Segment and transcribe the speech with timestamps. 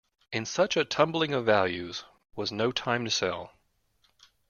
[0.31, 2.05] In such a tumbling of values
[2.35, 3.53] was no time to sell.